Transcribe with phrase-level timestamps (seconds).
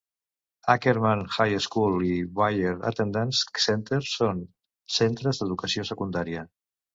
[0.73, 4.41] Ackerman High School i Weir Attendance Center són
[4.97, 6.49] centres d'educació secundària.